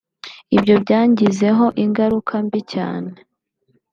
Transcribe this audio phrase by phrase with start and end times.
[0.55, 3.11] Ibyo byangizeho ingaruka mbi cyane